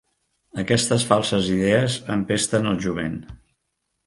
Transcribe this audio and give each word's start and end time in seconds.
Aquestes 0.61 1.05
falses 1.11 1.51
idees 1.57 1.99
empesten 2.17 2.67
el 2.73 2.81
jovent! 2.89 3.21